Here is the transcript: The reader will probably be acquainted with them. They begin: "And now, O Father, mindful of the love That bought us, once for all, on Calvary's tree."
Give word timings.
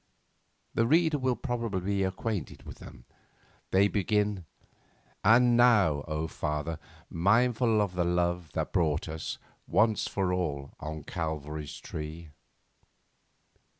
The 0.73 0.87
reader 0.87 1.19
will 1.19 1.35
probably 1.35 1.81
be 1.81 2.03
acquainted 2.03 2.63
with 2.63 2.79
them. 2.79 3.05
They 3.69 3.87
begin: 3.87 4.45
"And 5.23 5.55
now, 5.55 6.01
O 6.07 6.27
Father, 6.27 6.79
mindful 7.07 7.79
of 7.79 7.93
the 7.93 8.03
love 8.03 8.51
That 8.53 8.73
bought 8.73 9.07
us, 9.07 9.37
once 9.67 10.07
for 10.07 10.33
all, 10.33 10.73
on 10.79 11.03
Calvary's 11.03 11.77
tree." 11.77 12.31